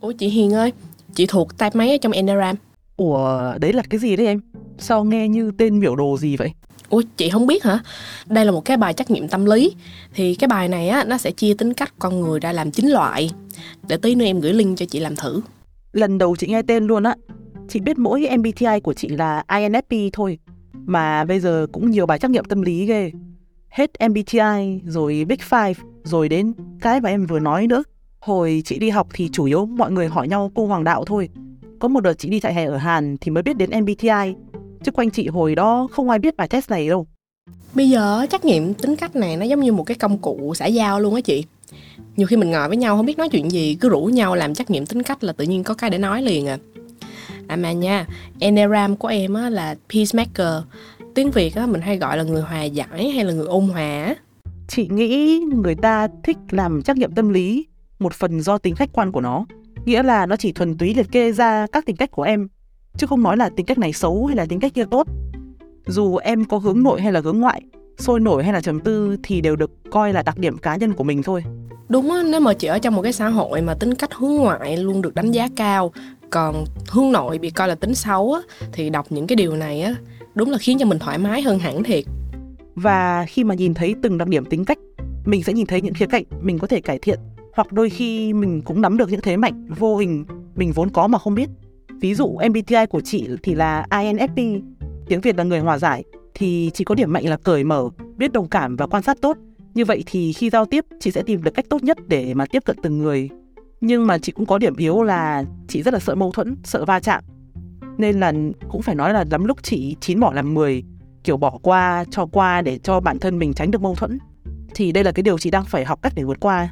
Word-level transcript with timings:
Ủa 0.00 0.12
chị 0.12 0.28
Hiền 0.28 0.52
ơi, 0.52 0.72
chị 1.14 1.26
thuộc 1.26 1.58
type 1.58 1.70
mấy 1.74 1.90
ở 1.90 1.96
trong 2.00 2.12
Enneagram? 2.12 2.56
Ủa, 2.96 3.58
đấy 3.58 3.72
là 3.72 3.82
cái 3.90 4.00
gì 4.00 4.16
đấy 4.16 4.26
em? 4.26 4.40
Sao 4.78 5.04
nghe 5.04 5.28
như 5.28 5.52
tên 5.58 5.80
biểu 5.80 5.96
đồ 5.96 6.16
gì 6.18 6.36
vậy? 6.36 6.50
Ủa 6.88 7.02
chị 7.16 7.30
không 7.30 7.46
biết 7.46 7.64
hả? 7.64 7.78
Đây 8.26 8.44
là 8.44 8.52
một 8.52 8.64
cái 8.64 8.76
bài 8.76 8.94
trắc 8.94 9.10
nghiệm 9.10 9.28
tâm 9.28 9.44
lý 9.44 9.72
Thì 10.14 10.34
cái 10.34 10.48
bài 10.48 10.68
này 10.68 10.88
á, 10.88 11.04
nó 11.04 11.18
sẽ 11.18 11.30
chia 11.30 11.54
tính 11.54 11.74
cách 11.74 11.94
con 11.98 12.20
người 12.20 12.40
ra 12.40 12.52
làm 12.52 12.70
9 12.70 12.86
loại 12.86 13.30
Để 13.88 13.96
tí 13.96 14.14
nữa 14.14 14.24
em 14.24 14.40
gửi 14.40 14.52
link 14.52 14.78
cho 14.78 14.86
chị 14.86 15.00
làm 15.00 15.16
thử 15.16 15.40
Lần 15.92 16.18
đầu 16.18 16.36
chị 16.36 16.46
nghe 16.46 16.62
tên 16.62 16.86
luôn 16.86 17.02
á. 17.02 17.14
Chị 17.68 17.80
biết 17.80 17.98
mỗi 17.98 18.28
MBTI 18.38 18.80
của 18.82 18.92
chị 18.92 19.08
là 19.08 19.44
INFP 19.48 20.10
thôi. 20.12 20.38
Mà 20.72 21.24
bây 21.24 21.40
giờ 21.40 21.66
cũng 21.72 21.90
nhiều 21.90 22.06
bài 22.06 22.18
trắc 22.18 22.30
nghiệm 22.30 22.44
tâm 22.44 22.62
lý 22.62 22.86
ghê. 22.86 23.10
Hết 23.68 23.90
MBTI, 24.08 24.80
rồi 24.84 25.24
Big 25.28 25.36
Five, 25.48 25.74
rồi 26.04 26.28
đến 26.28 26.52
cái 26.80 27.00
mà 27.00 27.08
em 27.08 27.26
vừa 27.26 27.38
nói 27.38 27.66
nữa. 27.66 27.82
Hồi 28.20 28.62
chị 28.64 28.78
đi 28.78 28.90
học 28.90 29.08
thì 29.14 29.28
chủ 29.32 29.44
yếu 29.44 29.66
mọi 29.66 29.92
người 29.92 30.08
hỏi 30.08 30.28
nhau 30.28 30.52
cô 30.54 30.66
Hoàng 30.66 30.84
đạo 30.84 31.04
thôi. 31.04 31.28
Có 31.78 31.88
một 31.88 32.00
đợt 32.00 32.14
chị 32.14 32.28
đi 32.28 32.40
chạy 32.40 32.54
hè 32.54 32.64
ở 32.64 32.76
Hàn 32.76 33.16
thì 33.20 33.30
mới 33.30 33.42
biết 33.42 33.56
đến 33.56 33.70
MBTI. 33.80 34.34
Chứ 34.84 34.92
quanh 34.92 35.10
chị 35.10 35.28
hồi 35.28 35.54
đó 35.54 35.88
không 35.92 36.10
ai 36.10 36.18
biết 36.18 36.36
bài 36.36 36.48
test 36.48 36.70
này 36.70 36.88
đâu. 36.88 37.06
Bây 37.74 37.90
giờ 37.90 38.26
trắc 38.30 38.44
nghiệm 38.44 38.74
tính 38.74 38.96
cách 38.96 39.16
này 39.16 39.36
nó 39.36 39.44
giống 39.44 39.60
như 39.60 39.72
một 39.72 39.84
cái 39.84 39.94
công 39.94 40.18
cụ 40.18 40.52
xã 40.54 40.66
giao 40.66 41.00
luôn 41.00 41.14
á 41.14 41.20
chị 41.20 41.44
Nhiều 42.16 42.26
khi 42.26 42.36
mình 42.36 42.50
ngồi 42.50 42.68
với 42.68 42.76
nhau 42.76 42.96
không 42.96 43.06
biết 43.06 43.18
nói 43.18 43.28
chuyện 43.28 43.52
gì 43.52 43.76
Cứ 43.80 43.88
rủ 43.88 44.04
nhau 44.04 44.34
làm 44.34 44.54
trắc 44.54 44.70
nghiệm 44.70 44.86
tính 44.86 45.02
cách 45.02 45.24
là 45.24 45.32
tự 45.32 45.44
nhiên 45.44 45.64
có 45.64 45.74
cái 45.74 45.90
để 45.90 45.98
nói 45.98 46.22
liền 46.22 46.46
à 46.46 46.58
À 47.46 47.56
mà 47.56 47.72
nha, 47.72 48.06
Enneagram 48.38 48.96
của 48.96 49.08
em 49.08 49.34
á 49.34 49.50
là 49.50 49.76
Peacemaker 49.94 50.62
Tiếng 51.14 51.30
Việt 51.30 51.54
á 51.54 51.66
mình 51.66 51.80
hay 51.80 51.98
gọi 51.98 52.16
là 52.16 52.22
người 52.22 52.42
hòa 52.42 52.64
giải 52.64 53.10
hay 53.10 53.24
là 53.24 53.32
người 53.32 53.46
ôn 53.46 53.68
hòa. 53.68 54.14
Chị 54.68 54.88
nghĩ 54.88 55.40
người 55.54 55.74
ta 55.74 56.08
thích 56.22 56.36
làm 56.50 56.82
trắc 56.82 56.96
nghiệm 56.96 57.12
tâm 57.12 57.28
lý 57.28 57.66
một 57.98 58.14
phần 58.14 58.40
do 58.40 58.58
tính 58.58 58.74
khách 58.74 58.92
quan 58.92 59.12
của 59.12 59.20
nó. 59.20 59.46
Nghĩa 59.84 60.02
là 60.02 60.26
nó 60.26 60.36
chỉ 60.36 60.52
thuần 60.52 60.78
túy 60.78 60.94
liệt 60.94 61.12
kê 61.12 61.32
ra 61.32 61.66
các 61.72 61.86
tính 61.86 61.96
cách 61.96 62.10
của 62.10 62.22
em, 62.22 62.48
chứ 62.96 63.06
không 63.06 63.22
nói 63.22 63.36
là 63.36 63.50
tính 63.56 63.66
cách 63.66 63.78
này 63.78 63.92
xấu 63.92 64.26
hay 64.26 64.36
là 64.36 64.46
tính 64.48 64.60
cách 64.60 64.74
kia 64.74 64.84
tốt. 64.90 65.06
Dù 65.86 66.16
em 66.16 66.44
có 66.44 66.58
hướng 66.58 66.82
nội 66.82 67.00
hay 67.00 67.12
là 67.12 67.20
hướng 67.20 67.40
ngoại, 67.40 67.62
sôi 67.98 68.20
nổi 68.20 68.44
hay 68.44 68.52
là 68.52 68.60
trầm 68.60 68.80
tư 68.80 69.16
thì 69.22 69.40
đều 69.40 69.56
được 69.56 69.70
coi 69.90 70.12
là 70.12 70.22
đặc 70.22 70.38
điểm 70.38 70.58
cá 70.58 70.76
nhân 70.76 70.92
của 70.92 71.04
mình 71.04 71.22
thôi. 71.22 71.44
Đúng 71.88 72.10
á, 72.10 72.22
nếu 72.30 72.40
mà 72.40 72.54
chị 72.54 72.68
ở 72.68 72.78
trong 72.78 72.94
một 72.94 73.02
cái 73.02 73.12
xã 73.12 73.28
hội 73.28 73.62
mà 73.62 73.74
tính 73.74 73.94
cách 73.94 74.14
hướng 74.14 74.34
ngoại 74.34 74.76
luôn 74.76 75.02
được 75.02 75.14
đánh 75.14 75.30
giá 75.30 75.48
cao 75.56 75.92
Còn 76.30 76.64
hướng 76.88 77.12
nội 77.12 77.38
bị 77.38 77.50
coi 77.50 77.68
là 77.68 77.74
tính 77.74 77.94
xấu 77.94 78.32
á 78.32 78.40
Thì 78.72 78.90
đọc 78.90 79.06
những 79.10 79.26
cái 79.26 79.36
điều 79.36 79.56
này 79.56 79.82
á 79.82 79.94
Đúng 80.34 80.50
là 80.50 80.58
khiến 80.58 80.78
cho 80.78 80.86
mình 80.86 80.98
thoải 80.98 81.18
mái 81.18 81.42
hơn 81.42 81.58
hẳn 81.58 81.82
thiệt 81.82 82.04
Và 82.74 83.26
khi 83.28 83.44
mà 83.44 83.54
nhìn 83.54 83.74
thấy 83.74 83.94
từng 84.02 84.18
đặc 84.18 84.28
điểm 84.28 84.44
tính 84.44 84.64
cách, 84.64 84.78
mình 85.24 85.42
sẽ 85.42 85.52
nhìn 85.52 85.66
thấy 85.66 85.80
những 85.80 85.94
khía 85.94 86.06
cạnh 86.06 86.24
mình 86.40 86.58
có 86.58 86.66
thể 86.66 86.80
cải 86.80 86.98
thiện 86.98 87.18
hoặc 87.58 87.72
đôi 87.72 87.90
khi 87.90 88.32
mình 88.32 88.62
cũng 88.62 88.80
nắm 88.80 88.96
được 88.96 89.10
những 89.10 89.20
thế 89.20 89.36
mạnh 89.36 89.66
vô 89.78 89.96
hình 89.96 90.24
mình 90.54 90.72
vốn 90.72 90.90
có 90.90 91.06
mà 91.06 91.18
không 91.18 91.34
biết. 91.34 91.48
Ví 92.00 92.14
dụ 92.14 92.38
MBTI 92.48 92.86
của 92.90 93.00
chị 93.00 93.28
thì 93.42 93.54
là 93.54 93.86
INFP, 93.90 94.62
tiếng 95.06 95.20
Việt 95.20 95.36
là 95.36 95.44
người 95.44 95.58
hòa 95.58 95.78
giải, 95.78 96.04
thì 96.34 96.70
chị 96.74 96.84
có 96.84 96.94
điểm 96.94 97.12
mạnh 97.12 97.28
là 97.28 97.36
cởi 97.36 97.64
mở, 97.64 97.88
biết 98.16 98.32
đồng 98.32 98.48
cảm 98.48 98.76
và 98.76 98.86
quan 98.86 99.02
sát 99.02 99.16
tốt. 99.20 99.36
Như 99.74 99.84
vậy 99.84 100.02
thì 100.06 100.32
khi 100.32 100.50
giao 100.50 100.64
tiếp, 100.64 100.84
chị 101.00 101.10
sẽ 101.10 101.22
tìm 101.22 101.42
được 101.42 101.50
cách 101.54 101.64
tốt 101.68 101.82
nhất 101.82 101.98
để 102.08 102.34
mà 102.34 102.46
tiếp 102.46 102.62
cận 102.64 102.76
từng 102.82 102.98
người. 102.98 103.28
Nhưng 103.80 104.06
mà 104.06 104.18
chị 104.18 104.32
cũng 104.32 104.46
có 104.46 104.58
điểm 104.58 104.76
yếu 104.76 105.02
là 105.02 105.44
chị 105.68 105.82
rất 105.82 105.94
là 105.94 106.00
sợ 106.00 106.14
mâu 106.14 106.32
thuẫn, 106.32 106.56
sợ 106.64 106.84
va 106.84 107.00
chạm. 107.00 107.24
Nên 107.98 108.20
là 108.20 108.32
cũng 108.68 108.82
phải 108.82 108.94
nói 108.94 109.12
là 109.12 109.24
lắm 109.30 109.44
lúc 109.44 109.62
chị 109.62 109.96
chín 110.00 110.20
bỏ 110.20 110.32
làm 110.32 110.54
10, 110.54 110.82
kiểu 111.24 111.36
bỏ 111.36 111.58
qua, 111.62 112.04
cho 112.10 112.26
qua 112.26 112.62
để 112.62 112.78
cho 112.78 113.00
bản 113.00 113.18
thân 113.18 113.38
mình 113.38 113.54
tránh 113.54 113.70
được 113.70 113.82
mâu 113.82 113.94
thuẫn. 113.94 114.18
Thì 114.74 114.92
đây 114.92 115.04
là 115.04 115.12
cái 115.12 115.22
điều 115.22 115.38
chị 115.38 115.50
đang 115.50 115.64
phải 115.64 115.84
học 115.84 116.02
cách 116.02 116.12
để 116.16 116.24
vượt 116.24 116.40
qua. 116.40 116.68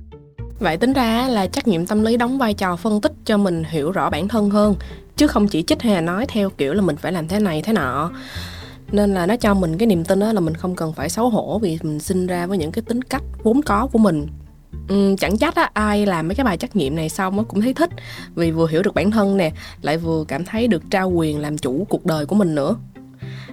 Vậy 0.59 0.77
tính 0.77 0.93
ra 0.93 1.29
là 1.29 1.47
trắc 1.47 1.69
nghiệm 1.69 1.87
tâm 1.87 2.05
lý 2.05 2.17
đóng 2.17 2.39
vai 2.39 2.55
trò 2.55 2.77
phân 2.77 3.01
tích 3.01 3.13
cho 3.25 3.37
mình 3.37 3.65
hiểu 3.65 3.93
rõ 3.93 4.11
bản 4.11 4.29
thân 4.29 4.51
hơn 4.51 4.75
Chứ 5.17 5.27
không 5.27 5.49
chỉ 5.49 5.63
trích 5.63 5.83
hay 5.83 5.95
là 5.95 6.01
nói 6.01 6.27
theo 6.29 6.51
kiểu 6.51 6.75
là 6.75 6.83
mình 6.83 6.97
phải 6.97 7.13
làm 7.13 7.29
thế 7.29 7.41
này 7.41 7.63
thế 7.63 7.73
nọ. 7.73 8.11
Nên 8.93 9.15
là 9.15 9.27
nó 9.27 9.37
cho 9.37 9.55
mình 9.55 9.79
cái 9.79 9.87
niềm 9.87 10.05
tin 10.05 10.21
đó 10.21 10.33
là 10.33 10.41
mình 10.41 10.55
không 10.55 10.77
cần 10.77 10.93
phải 10.93 11.09
xấu 11.09 11.31
hổ 11.31 11.59
vì 11.59 11.79
mình 11.83 12.01
sinh 12.01 12.27
ra 12.27 12.47
với 12.47 12.59
những 12.59 12.73
cái 12.73 12.83
tính 12.83 13.03
cách 13.03 13.23
vốn 13.43 13.63
có 13.63 13.89
của 13.93 13.99
mình. 13.99 14.27
Ừ, 14.89 15.15
chẳng 15.19 15.39
trách 15.39 15.55
á 15.55 15.71
ai 15.73 16.07
làm 16.07 16.29
mấy 16.29 16.35
cái 16.35 16.45
bài 16.45 16.57
trắc 16.57 16.77
nghiệm 16.77 16.97
này 16.97 17.09
xong 17.09 17.39
á 17.39 17.45
cũng 17.49 17.61
thấy 17.61 17.75
thích 17.75 17.91
vì 18.35 18.51
vừa 18.51 18.67
hiểu 18.67 18.83
được 18.83 18.95
bản 18.95 19.11
thân 19.11 19.37
nè 19.37 19.53
lại 19.83 19.99
vừa 19.99 20.25
cảm 20.29 20.45
thấy 20.45 20.69
được 20.69 20.83
trao 20.91 21.11
quyền 21.11 21.41
làm 21.41 21.59
chủ 21.59 21.87
cuộc 21.89 22.07
đời 22.07 22.27
của 22.27 22.37
mình 22.37 22.55
nữa 22.55 22.77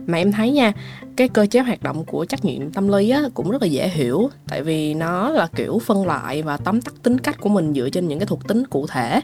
mà 0.08 0.18
em 0.18 0.32
thấy 0.32 0.52
nha 0.52 0.74
cái 1.16 1.30
cơ 1.30 1.46
chế 1.46 1.60
hoạt 1.60 1.84
động 1.84 2.06
của 2.06 2.26
trắc 2.26 2.46
nghiệm 2.46 2.72
tâm 2.72 2.88
lý 2.88 3.10
á, 3.10 3.22
cũng 3.34 3.52
rất 3.52 3.62
là 3.62 3.68
dễ 3.68 3.90
hiểu. 3.90 4.30
Tại 4.48 4.64
vì 4.64 4.94
nó 4.94 5.30
là 5.30 5.48
kiểu 5.56 5.80
phân 5.80 6.08
loại 6.08 6.42
và 6.42 6.58
tóm 6.58 6.82
tắt 6.82 6.94
tính 7.04 7.18
cách 7.18 7.40
của 7.40 7.50
mình 7.50 7.74
dựa 7.74 7.90
trên 7.90 8.08
những 8.08 8.20
cái 8.20 8.26
thuộc 8.26 8.48
tính 8.48 8.68
cụ 8.68 8.88
thể. 8.88 9.22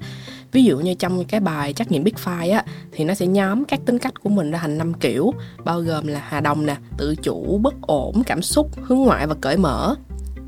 Ví 0.51 0.63
dụ 0.63 0.79
như 0.79 0.93
trong 0.93 1.25
cái 1.25 1.39
bài 1.39 1.73
trắc 1.73 1.91
nghiệm 1.91 2.03
Big 2.03 2.13
Five 2.25 2.53
á 2.53 2.65
thì 2.91 3.03
nó 3.03 3.13
sẽ 3.13 3.27
nhóm 3.27 3.65
các 3.65 3.79
tính 3.85 3.99
cách 3.99 4.23
của 4.23 4.29
mình 4.29 4.51
ra 4.51 4.59
thành 4.59 4.77
năm 4.77 4.93
kiểu 4.93 5.33
bao 5.63 5.81
gồm 5.81 6.07
là 6.07 6.21
hà 6.27 6.41
đồng 6.41 6.65
nè 6.65 6.75
tự 6.97 7.15
chủ 7.15 7.57
bất 7.57 7.73
ổn 7.81 8.23
cảm 8.23 8.41
xúc 8.41 8.69
hướng 8.81 8.99
ngoại 8.99 9.27
và 9.27 9.35
cởi 9.41 9.57
mở. 9.57 9.95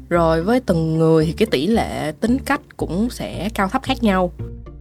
Rồi 0.09 0.43
với 0.43 0.59
từng 0.59 0.97
người 0.97 1.25
thì 1.25 1.31
cái 1.31 1.45
tỷ 1.45 1.67
lệ 1.67 2.11
tính 2.19 2.37
cách 2.45 2.61
cũng 2.77 3.09
sẽ 3.09 3.49
cao 3.53 3.67
thấp 3.67 3.83
khác 3.83 4.03
nhau. 4.03 4.31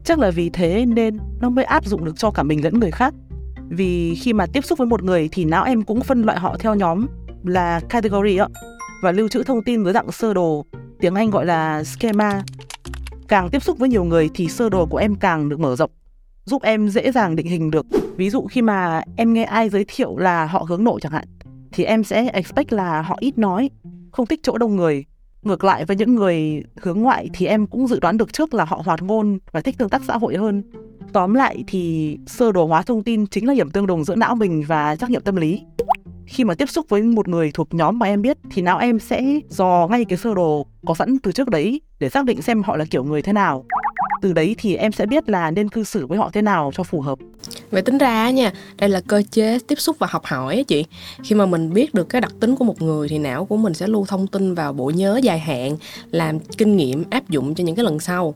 Chắc 0.05 0.19
là 0.19 0.31
vì 0.31 0.51
thế 0.51 0.85
nên 0.87 1.19
nó 1.41 1.51
mới 1.51 1.65
áp 1.65 1.87
dụng 1.87 2.05
được 2.05 2.19
cho 2.19 2.31
cả 2.31 2.43
mình 2.43 2.65
lẫn 2.65 2.81
người 2.81 2.91
khác. 2.91 3.15
Vì 3.71 4.15
khi 4.15 4.33
mà 4.33 4.47
tiếp 4.47 4.65
xúc 4.65 4.79
với 4.79 4.87
một 4.87 5.03
người 5.03 5.29
thì 5.33 5.45
não 5.45 5.65
em 5.65 5.83
cũng 5.83 6.01
phân 6.01 6.23
loại 6.23 6.39
họ 6.39 6.57
theo 6.59 6.75
nhóm 6.75 7.07
là 7.45 7.81
category 7.89 8.37
ạ 8.37 8.49
và 9.03 9.13
lưu 9.13 9.29
trữ 9.29 9.43
thông 9.43 9.65
tin 9.65 9.85
với 9.85 9.93
dạng 9.93 10.13
sơ 10.13 10.35
đồ, 10.35 10.67
tiếng 11.01 11.15
Anh 11.15 11.31
gọi 11.31 11.47
là 11.47 11.85
schema. 11.85 12.43
Càng 13.29 13.51
tiếp 13.51 13.63
xúc 13.63 13.79
với 13.79 13.89
nhiều 13.89 14.05
người 14.05 14.31
thì 14.35 14.49
sơ 14.49 14.69
đồ 14.69 14.87
của 14.87 14.99
em 14.99 15.15
càng 15.15 15.49
được 15.49 15.61
mở 15.61 15.77
rộng, 15.77 15.91
giúp 16.45 16.63
em 16.63 16.89
dễ 16.89 17.13
dàng 17.13 17.37
định 17.37 17.47
hình 17.47 17.71
được. 17.71 17.87
Ví 18.17 18.31
dụ 18.31 18.47
khi 18.51 18.63
mà 18.63 19.03
em 19.17 19.33
nghe 19.33 19.45
ai 19.45 19.69
giới 19.69 19.85
thiệu 19.89 20.17
là 20.17 20.45
họ 20.45 20.65
hướng 20.69 20.85
nội 20.85 21.01
chẳng 21.03 21.13
hạn, 21.13 21.25
thì 21.73 21.85
em 21.85 22.05
sẽ 22.05 22.29
expect 22.33 22.73
là 22.73 23.03
họ 23.03 23.17
ít 23.21 23.39
nói, 23.39 23.71
không 24.13 24.27
thích 24.27 24.41
chỗ 24.43 24.59
đông 24.59 24.77
người. 24.77 25.05
Ngược 25.43 25.65
lại 25.65 25.85
với 25.85 25.97
những 25.97 26.15
người 26.15 26.63
hướng 26.81 27.01
ngoại 27.01 27.29
thì 27.33 27.47
em 27.47 27.67
cũng 27.67 27.87
dự 27.87 28.01
đoán 28.01 28.17
được 28.17 28.33
trước 28.33 28.55
là 28.55 28.65
họ 28.65 28.83
hoạt 28.85 29.03
ngôn 29.03 29.39
và 29.53 29.61
thích 29.61 29.79
tương 29.79 29.89
tác 29.89 30.03
xã 30.07 30.17
hội 30.17 30.37
hơn. 30.37 30.63
Tóm 31.13 31.35
lại 31.35 31.65
thì 31.67 32.17
sơ 32.27 32.53
đồ 32.53 32.67
hóa 32.67 32.83
thông 32.83 33.03
tin 33.03 33.27
chính 33.27 33.47
là 33.47 33.55
điểm 33.55 33.71
tương 33.71 33.87
đồng 33.87 34.05
giữa 34.05 34.15
não 34.15 34.35
mình 34.35 34.65
và 34.67 34.97
trắc 34.97 35.11
nghiệm 35.11 35.23
tâm 35.23 35.37
lý. 35.37 35.63
Khi 36.27 36.45
mà 36.45 36.55
tiếp 36.55 36.69
xúc 36.69 36.87
với 36.89 37.03
một 37.03 37.29
người 37.29 37.51
thuộc 37.55 37.75
nhóm 37.75 37.99
mà 37.99 38.07
em 38.07 38.23
biết 38.23 38.39
thì 38.51 38.63
não 38.63 38.79
em 38.79 38.99
sẽ 38.99 39.23
dò 39.49 39.89
ngay 39.91 40.05
cái 40.05 40.19
sơ 40.19 40.35
đồ 40.35 40.67
có 40.87 40.95
sẵn 40.95 41.19
từ 41.19 41.33
trước 41.33 41.49
đấy 41.49 41.81
để 41.99 42.09
xác 42.09 42.25
định 42.25 42.43
xem 42.43 42.63
họ 42.63 42.77
là 42.77 42.85
kiểu 42.91 43.05
người 43.05 43.23
thế 43.23 43.33
nào. 43.33 43.65
Từ 44.21 44.33
đấy 44.33 44.57
thì 44.59 44.77
em 44.77 44.93
sẽ 44.93 45.07
biết 45.07 45.29
là 45.29 45.51
nên 45.51 45.69
cư 45.69 45.85
xử 45.85 46.07
với 46.07 46.19
họ 46.19 46.31
thế 46.33 46.43
nào 46.43 46.71
cho 46.75 46.83
phù 46.83 47.01
hợp. 47.01 47.19
Vậy 47.71 47.83
tính 47.83 47.99
ra 47.99 48.31
nha, 48.31 48.53
đây 48.79 48.89
là 48.89 49.01
cơ 49.01 49.23
chế 49.31 49.59
tiếp 49.69 49.81
xúc 49.81 49.97
và 49.99 50.07
học 50.11 50.25
hỏi 50.25 50.57
á 50.57 50.63
chị. 50.63 50.85
Khi 51.25 51.35
mà 51.35 51.47
mình 51.47 51.73
biết 51.73 51.95
được 51.95 52.09
cái 52.09 52.21
đặc 52.21 52.33
tính 52.41 52.57
của 52.57 52.65
một 52.65 52.83
người 52.83 53.09
thì 53.09 53.19
não 53.19 53.45
của 53.45 53.57
mình 53.57 53.75
sẽ 53.75 53.87
lưu 53.87 54.07
thông 54.07 54.27
tin 54.27 54.55
vào 54.55 54.73
bộ 54.73 54.91
nhớ 54.91 55.21
dài 55.23 55.39
hạn, 55.39 55.77
làm 56.11 56.39
kinh 56.41 56.77
nghiệm 56.77 57.05
áp 57.11 57.29
dụng 57.29 57.55
cho 57.55 57.65
những 57.65 57.77
cái 57.77 57.85
lần 57.85 58.01
sau. 58.01 58.35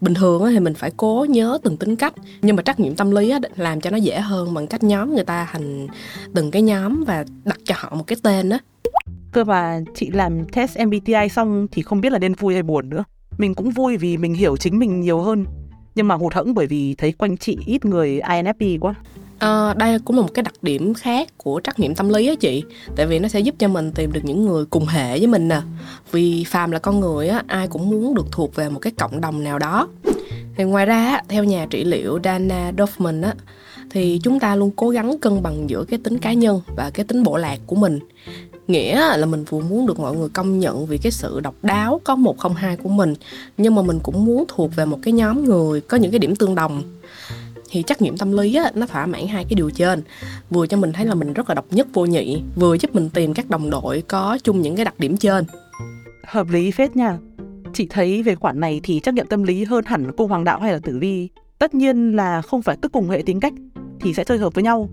Bình 0.00 0.14
thường 0.14 0.50
thì 0.50 0.60
mình 0.60 0.74
phải 0.74 0.90
cố 0.96 1.26
nhớ 1.28 1.58
từng 1.62 1.76
tính 1.76 1.96
cách, 1.96 2.14
nhưng 2.42 2.56
mà 2.56 2.62
trắc 2.62 2.80
nghiệm 2.80 2.96
tâm 2.96 3.10
lý 3.10 3.30
á 3.30 3.38
làm 3.56 3.80
cho 3.80 3.90
nó 3.90 3.96
dễ 3.96 4.20
hơn 4.20 4.54
bằng 4.54 4.66
cách 4.66 4.82
nhóm 4.82 5.14
người 5.14 5.24
ta 5.24 5.48
thành 5.52 5.86
từng 6.34 6.50
cái 6.50 6.62
nhóm 6.62 7.04
và 7.04 7.24
đặt 7.44 7.58
cho 7.64 7.74
họ 7.78 7.94
một 7.94 8.06
cái 8.06 8.16
tên 8.22 8.50
á. 8.50 8.58
Cơ 9.32 9.44
mà 9.44 9.80
chị 9.94 10.10
làm 10.10 10.44
test 10.44 10.78
MBTI 10.78 11.28
xong 11.30 11.66
thì 11.72 11.82
không 11.82 12.00
biết 12.00 12.12
là 12.12 12.18
nên 12.18 12.34
vui 12.34 12.54
hay 12.54 12.62
buồn 12.62 12.88
nữa. 12.90 13.04
Mình 13.38 13.54
cũng 13.54 13.70
vui 13.70 13.96
vì 13.96 14.16
mình 14.16 14.34
hiểu 14.34 14.56
chính 14.56 14.78
mình 14.78 15.00
nhiều 15.00 15.20
hơn. 15.20 15.44
Nhưng 15.94 16.08
mà 16.08 16.14
hụt 16.14 16.34
hẫng 16.34 16.54
bởi 16.54 16.66
vì 16.66 16.94
thấy 16.94 17.12
quanh 17.12 17.36
chị 17.36 17.58
ít 17.66 17.84
người 17.84 18.20
INFP 18.20 18.78
quá. 18.78 18.94
À, 19.38 19.74
đây 19.74 19.98
cũng 19.98 20.16
là 20.16 20.22
một 20.22 20.34
cái 20.34 20.42
đặc 20.42 20.54
điểm 20.62 20.94
khác 20.94 21.28
của 21.36 21.60
trắc 21.64 21.78
nghiệm 21.78 21.94
tâm 21.94 22.08
lý 22.08 22.28
á 22.28 22.34
chị 22.40 22.64
Tại 22.96 23.06
vì 23.06 23.18
nó 23.18 23.28
sẽ 23.28 23.40
giúp 23.40 23.54
cho 23.58 23.68
mình 23.68 23.92
tìm 23.92 24.12
được 24.12 24.20
những 24.24 24.46
người 24.46 24.64
cùng 24.64 24.86
hệ 24.86 25.18
với 25.18 25.26
mình 25.26 25.48
nè 25.48 25.60
Vì 26.12 26.44
phàm 26.44 26.70
là 26.70 26.78
con 26.78 27.00
người 27.00 27.28
á, 27.28 27.42
ai 27.46 27.68
cũng 27.68 27.90
muốn 27.90 28.14
được 28.14 28.26
thuộc 28.32 28.54
về 28.54 28.68
một 28.68 28.78
cái 28.78 28.92
cộng 28.98 29.20
đồng 29.20 29.44
nào 29.44 29.58
đó 29.58 29.88
thì 30.56 30.64
ngoài 30.64 30.86
ra 30.86 31.20
theo 31.28 31.44
nhà 31.44 31.66
trị 31.70 31.84
liệu 31.84 32.18
Dana 32.24 32.72
Dorfman 32.76 33.22
á 33.22 33.34
thì 33.90 34.20
chúng 34.22 34.40
ta 34.40 34.56
luôn 34.56 34.70
cố 34.76 34.88
gắng 34.88 35.18
cân 35.20 35.42
bằng 35.42 35.70
giữa 35.70 35.84
cái 35.84 35.98
tính 36.04 36.18
cá 36.18 36.32
nhân 36.32 36.60
và 36.76 36.90
cái 36.90 37.04
tính 37.04 37.22
bộ 37.22 37.36
lạc 37.36 37.58
của 37.66 37.76
mình 37.76 37.98
nghĩa 38.68 39.16
là 39.16 39.26
mình 39.26 39.44
vừa 39.48 39.60
muốn 39.60 39.86
được 39.86 39.98
mọi 39.98 40.16
người 40.16 40.28
công 40.28 40.58
nhận 40.58 40.86
vì 40.86 40.98
cái 40.98 41.12
sự 41.12 41.40
độc 41.40 41.54
đáo 41.62 42.00
có 42.04 42.16
một 42.16 42.38
không 42.38 42.54
hai 42.54 42.76
của 42.76 42.88
mình 42.88 43.14
nhưng 43.58 43.74
mà 43.74 43.82
mình 43.82 43.98
cũng 44.02 44.24
muốn 44.24 44.44
thuộc 44.48 44.76
về 44.76 44.84
một 44.84 44.98
cái 45.02 45.12
nhóm 45.12 45.44
người 45.44 45.80
có 45.80 45.96
những 45.96 46.10
cái 46.10 46.18
điểm 46.18 46.36
tương 46.36 46.54
đồng. 46.54 46.82
Thì 47.70 47.82
trắc 47.82 48.02
nghiệm 48.02 48.16
tâm 48.16 48.32
lý 48.32 48.54
á, 48.54 48.70
nó 48.74 48.86
thỏa 48.86 49.06
mãn 49.06 49.26
hai 49.26 49.44
cái 49.44 49.54
điều 49.54 49.70
trên. 49.70 50.02
Vừa 50.50 50.66
cho 50.66 50.76
mình 50.76 50.92
thấy 50.92 51.06
là 51.06 51.14
mình 51.14 51.32
rất 51.32 51.48
là 51.48 51.54
độc 51.54 51.66
nhất 51.70 51.86
vô 51.92 52.06
nhị 52.06 52.42
vừa 52.56 52.74
giúp 52.74 52.94
mình 52.94 53.10
tìm 53.10 53.34
các 53.34 53.50
đồng 53.50 53.70
đội 53.70 54.02
có 54.08 54.38
chung 54.44 54.62
những 54.62 54.76
cái 54.76 54.84
đặc 54.84 54.94
điểm 54.98 55.16
trên. 55.16 55.44
Hợp 56.26 56.46
lý 56.50 56.70
phết 56.70 56.96
nha. 56.96 57.18
Chị 57.74 57.86
thấy 57.90 58.22
về 58.22 58.34
khoản 58.34 58.60
này 58.60 58.80
thì 58.82 59.00
trắc 59.02 59.14
nghiệm 59.14 59.26
tâm 59.26 59.42
lý 59.42 59.64
hơn 59.64 59.84
hẳn 59.84 60.10
cô 60.16 60.26
hoàng 60.26 60.44
đạo 60.44 60.60
hay 60.60 60.72
là 60.72 60.78
tử 60.78 60.98
vi. 60.98 61.28
Tất 61.58 61.74
nhiên 61.74 62.16
là 62.16 62.42
không 62.42 62.62
phải 62.62 62.76
cứ 62.82 62.88
cùng 62.88 63.10
hệ 63.10 63.22
tính 63.26 63.40
cách 63.40 63.52
thì 64.00 64.14
sẽ 64.14 64.24
chơi 64.24 64.38
hợp 64.38 64.54
với 64.54 64.64
nhau. 64.64 64.90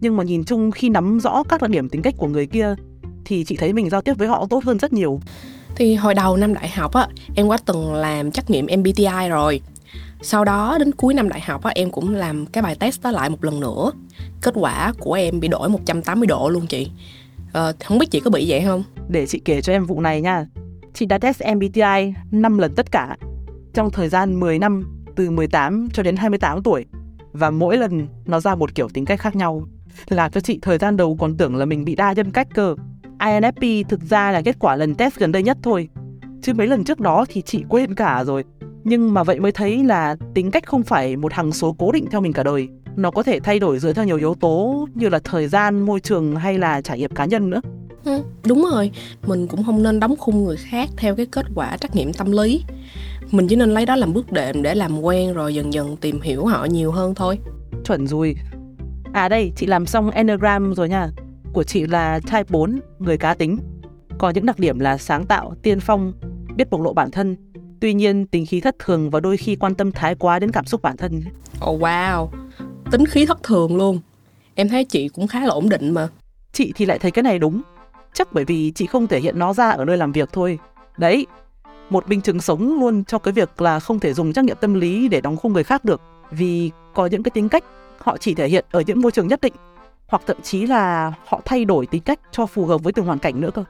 Nhưng 0.00 0.16
mà 0.16 0.24
nhìn 0.24 0.44
chung 0.44 0.70
khi 0.70 0.88
nắm 0.88 1.20
rõ 1.20 1.42
các 1.48 1.62
đặc 1.62 1.70
điểm 1.70 1.88
tính 1.88 2.02
cách 2.02 2.14
của 2.18 2.28
người 2.28 2.46
kia 2.46 2.74
thì 3.26 3.44
chị 3.44 3.56
thấy 3.56 3.72
mình 3.72 3.90
giao 3.90 4.02
tiếp 4.02 4.18
với 4.18 4.28
họ 4.28 4.46
tốt 4.50 4.64
hơn 4.64 4.78
rất 4.78 4.92
nhiều. 4.92 5.20
Thì 5.76 5.94
hồi 5.94 6.14
đầu 6.14 6.36
năm 6.36 6.54
đại 6.54 6.68
học 6.68 6.92
á 6.92 7.08
em 7.34 7.46
quá 7.46 7.58
từng 7.64 7.94
làm 7.94 8.30
trắc 8.30 8.50
nghiệm 8.50 8.66
MBTI 8.78 9.28
rồi. 9.28 9.60
Sau 10.22 10.44
đó 10.44 10.76
đến 10.78 10.92
cuối 10.92 11.14
năm 11.14 11.28
đại 11.28 11.40
học 11.40 11.62
á 11.62 11.72
em 11.74 11.90
cũng 11.90 12.14
làm 12.14 12.46
cái 12.46 12.62
bài 12.62 12.76
test 12.80 13.02
đó 13.02 13.10
lại 13.10 13.30
một 13.30 13.44
lần 13.44 13.60
nữa. 13.60 13.92
Kết 14.40 14.54
quả 14.54 14.92
của 14.98 15.12
em 15.12 15.40
bị 15.40 15.48
đổi 15.48 15.68
180 15.68 16.26
độ 16.26 16.48
luôn 16.48 16.66
chị. 16.66 16.90
Ờ, 17.52 17.72
không 17.84 17.98
biết 17.98 18.10
chị 18.10 18.20
có 18.20 18.30
bị 18.30 18.44
vậy 18.48 18.62
không? 18.66 18.82
Để 19.08 19.26
chị 19.26 19.38
kể 19.44 19.60
cho 19.60 19.72
em 19.72 19.86
vụ 19.86 20.00
này 20.00 20.20
nha. 20.20 20.46
Chị 20.94 21.06
đã 21.06 21.18
test 21.18 21.42
MBTI 21.54 22.14
5 22.30 22.58
lần 22.58 22.74
tất 22.74 22.92
cả 22.92 23.16
trong 23.74 23.90
thời 23.90 24.08
gian 24.08 24.40
10 24.40 24.58
năm 24.58 25.02
từ 25.16 25.30
18 25.30 25.88
cho 25.92 26.02
đến 26.02 26.16
28 26.16 26.62
tuổi. 26.62 26.84
Và 27.32 27.50
mỗi 27.50 27.76
lần 27.76 28.08
nó 28.26 28.40
ra 28.40 28.54
một 28.54 28.74
kiểu 28.74 28.88
tính 28.88 29.04
cách 29.04 29.20
khác 29.20 29.36
nhau 29.36 29.66
làm 30.08 30.30
cho 30.30 30.40
chị 30.40 30.58
thời 30.62 30.78
gian 30.78 30.96
đầu 30.96 31.16
còn 31.20 31.36
tưởng 31.36 31.56
là 31.56 31.64
mình 31.64 31.84
bị 31.84 31.96
đa 31.96 32.12
nhân 32.12 32.30
cách 32.30 32.48
cơ 32.54 32.74
INFP 33.18 33.84
thực 33.88 34.00
ra 34.00 34.32
là 34.32 34.42
kết 34.42 34.56
quả 34.58 34.76
lần 34.76 34.94
test 34.94 35.18
gần 35.18 35.32
đây 35.32 35.42
nhất 35.42 35.58
thôi. 35.62 35.88
Chứ 36.42 36.54
mấy 36.54 36.66
lần 36.66 36.84
trước 36.84 37.00
đó 37.00 37.24
thì 37.28 37.42
chị 37.42 37.64
quên 37.68 37.94
cả 37.94 38.24
rồi. 38.24 38.44
Nhưng 38.84 39.14
mà 39.14 39.22
vậy 39.22 39.40
mới 39.40 39.52
thấy 39.52 39.84
là 39.84 40.16
tính 40.34 40.50
cách 40.50 40.66
không 40.66 40.82
phải 40.82 41.16
một 41.16 41.32
hằng 41.32 41.52
số 41.52 41.76
cố 41.78 41.92
định 41.92 42.06
theo 42.10 42.20
mình 42.20 42.32
cả 42.32 42.42
đời. 42.42 42.68
Nó 42.96 43.10
có 43.10 43.22
thể 43.22 43.40
thay 43.40 43.58
đổi 43.58 43.78
dựa 43.78 43.92
theo 43.92 44.04
nhiều 44.04 44.16
yếu 44.16 44.34
tố 44.34 44.88
như 44.94 45.08
là 45.08 45.18
thời 45.24 45.48
gian 45.48 45.80
môi 45.86 46.00
trường 46.00 46.36
hay 46.36 46.58
là 46.58 46.80
trải 46.80 46.98
nghiệm 46.98 47.10
cá 47.10 47.24
nhân 47.24 47.50
nữa. 47.50 47.60
Ừ, 48.04 48.22
đúng 48.46 48.68
rồi. 48.72 48.90
Mình 49.26 49.46
cũng 49.46 49.64
không 49.64 49.82
nên 49.82 50.00
đóng 50.00 50.16
khung 50.16 50.44
người 50.44 50.56
khác 50.56 50.88
theo 50.96 51.16
cái 51.16 51.26
kết 51.26 51.46
quả 51.54 51.76
trắc 51.76 51.96
nghiệm 51.96 52.12
tâm 52.12 52.32
lý. 52.32 52.64
Mình 53.30 53.48
chỉ 53.48 53.56
nên 53.56 53.70
lấy 53.70 53.86
đó 53.86 53.96
làm 53.96 54.12
bước 54.12 54.32
đệm 54.32 54.62
để 54.62 54.74
làm 54.74 55.00
quen 55.00 55.34
rồi 55.34 55.54
dần 55.54 55.72
dần 55.72 55.96
tìm 55.96 56.20
hiểu 56.20 56.46
họ 56.46 56.64
nhiều 56.64 56.90
hơn 56.90 57.14
thôi. 57.14 57.38
Chuẩn 57.84 58.06
rồi. 58.06 58.36
À 59.12 59.28
đây 59.28 59.52
chị 59.56 59.66
làm 59.66 59.86
xong 59.86 60.10
enneagram 60.10 60.74
rồi 60.74 60.88
nha 60.88 61.10
của 61.56 61.64
chị 61.64 61.86
là 61.86 62.20
type 62.20 62.44
4 62.48 62.80
người 62.98 63.18
cá 63.18 63.34
tính. 63.34 63.58
Có 64.18 64.30
những 64.30 64.46
đặc 64.46 64.58
điểm 64.58 64.78
là 64.78 64.98
sáng 64.98 65.26
tạo 65.26 65.54
tiên 65.62 65.80
phong 65.80 66.12
biết 66.56 66.70
bộc 66.70 66.80
lộ 66.80 66.92
bản 66.92 67.10
thân. 67.10 67.36
Tuy 67.80 67.94
nhiên 67.94 68.26
tính 68.26 68.46
khí 68.46 68.60
thất 68.60 68.76
thường 68.78 69.10
và 69.10 69.20
đôi 69.20 69.36
khi 69.36 69.56
quan 69.56 69.74
tâm 69.74 69.92
thái 69.92 70.14
quá 70.14 70.38
đến 70.38 70.50
cảm 70.52 70.64
xúc 70.64 70.82
bản 70.82 70.96
thân. 70.96 71.22
Oh 71.66 71.80
wow. 71.80 72.28
Tính 72.90 73.06
khí 73.06 73.26
thất 73.26 73.42
thường 73.42 73.76
luôn. 73.76 74.00
Em 74.54 74.68
thấy 74.68 74.84
chị 74.84 75.08
cũng 75.08 75.26
khá 75.26 75.40
là 75.40 75.48
ổn 75.48 75.68
định 75.68 75.94
mà. 75.94 76.08
Chị 76.52 76.72
thì 76.76 76.86
lại 76.86 76.98
thấy 76.98 77.10
cái 77.10 77.22
này 77.22 77.38
đúng. 77.38 77.62
Chắc 78.12 78.32
bởi 78.32 78.44
vì 78.44 78.72
chị 78.74 78.86
không 78.86 79.06
thể 79.06 79.20
hiện 79.20 79.38
nó 79.38 79.52
ra 79.52 79.70
ở 79.70 79.84
nơi 79.84 79.96
làm 79.96 80.12
việc 80.12 80.28
thôi. 80.32 80.58
Đấy 80.98 81.26
một 81.90 82.08
minh 82.08 82.20
chứng 82.20 82.40
sống 82.40 82.80
luôn 82.80 83.04
cho 83.04 83.18
cái 83.18 83.32
việc 83.32 83.60
là 83.60 83.80
không 83.80 84.00
thể 84.00 84.12
dùng 84.14 84.32
trắc 84.32 84.44
nghiệm 84.44 84.56
tâm 84.60 84.74
lý 84.74 85.08
để 85.08 85.20
đóng 85.20 85.36
khung 85.36 85.52
người 85.52 85.64
khác 85.64 85.84
được. 85.84 86.00
Vì 86.30 86.70
có 86.94 87.06
những 87.06 87.22
cái 87.22 87.30
tính 87.30 87.48
cách 87.48 87.64
họ 87.98 88.16
chỉ 88.16 88.34
thể 88.34 88.48
hiện 88.48 88.64
ở 88.70 88.80
những 88.80 89.00
môi 89.00 89.12
trường 89.12 89.28
nhất 89.28 89.40
định 89.40 89.52
hoặc 90.06 90.22
thậm 90.26 90.36
chí 90.42 90.66
là 90.66 91.12
họ 91.26 91.40
thay 91.44 91.64
đổi 91.64 91.86
tính 91.86 92.02
cách 92.02 92.20
cho 92.32 92.46
phù 92.46 92.66
hợp 92.66 92.82
với 92.82 92.92
từng 92.92 93.06
hoàn 93.06 93.18
cảnh 93.18 93.40
nữa 93.40 93.50
cơ 93.54 93.64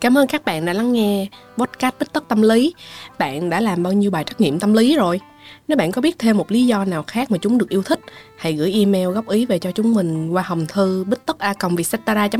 Cảm 0.00 0.18
ơn 0.18 0.26
các 0.26 0.44
bạn 0.44 0.64
đã 0.64 0.72
lắng 0.72 0.92
nghe 0.92 1.26
podcast 1.56 1.94
Bích 2.00 2.12
Tất 2.12 2.28
Tâm 2.28 2.42
Lý. 2.42 2.74
Bạn 3.18 3.50
đã 3.50 3.60
làm 3.60 3.82
bao 3.82 3.92
nhiêu 3.92 4.10
bài 4.10 4.24
trắc 4.24 4.40
nghiệm 4.40 4.60
tâm 4.60 4.72
lý 4.72 4.96
rồi? 4.96 5.20
Nếu 5.68 5.76
bạn 5.76 5.92
có 5.92 6.00
biết 6.00 6.18
thêm 6.18 6.38
một 6.38 6.52
lý 6.52 6.66
do 6.66 6.84
nào 6.84 7.02
khác 7.02 7.30
mà 7.30 7.38
chúng 7.38 7.58
được 7.58 7.68
yêu 7.68 7.82
thích, 7.82 8.00
hãy 8.36 8.52
gửi 8.52 8.72
email 8.72 9.08
góp 9.08 9.28
ý 9.28 9.46
về 9.46 9.58
cho 9.58 9.70
chúng 9.70 9.94
mình 9.94 10.30
qua 10.30 10.42
hòm 10.42 10.66
thư 10.66 11.04
bích 11.04 11.26
tất 11.26 11.38
a 11.38 11.54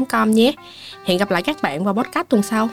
com 0.08 0.30
nhé. 0.30 0.52
Hẹn 1.04 1.18
gặp 1.18 1.30
lại 1.30 1.42
các 1.42 1.56
bạn 1.62 1.84
vào 1.84 1.94
podcast 1.94 2.28
tuần 2.28 2.42
sau. 2.42 2.68